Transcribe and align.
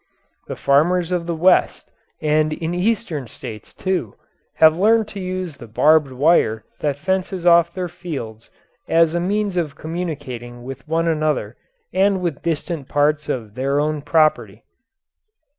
The 0.47 0.55
farmers 0.55 1.11
of 1.11 1.27
the 1.27 1.35
West 1.35 1.91
and 2.23 2.53
in 2.53 2.73
eastern 2.73 3.27
States, 3.27 3.71
too, 3.71 4.15
have 4.55 4.75
learned 4.75 5.07
to 5.09 5.19
use 5.19 5.57
the 5.57 5.67
barbed 5.67 6.11
wire 6.11 6.63
that 6.79 6.97
fences 6.97 7.45
off 7.45 7.71
their 7.75 7.87
fields 7.87 8.49
as 8.87 9.13
a 9.13 9.19
means 9.19 9.57
of 9.57 9.75
communicating 9.75 10.63
with 10.63 10.87
one 10.87 11.07
another 11.07 11.55
and 11.93 12.19
with 12.19 12.41
distant 12.41 12.87
parts 12.89 13.29
of 13.29 13.53
their 13.53 13.79
own 13.79 14.01
property. 14.01 14.63